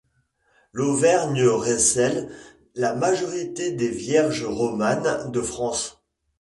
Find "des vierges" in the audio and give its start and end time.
3.73-4.45